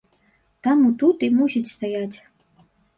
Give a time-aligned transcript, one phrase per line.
[0.69, 2.17] Таму тут і мусіць стаяць.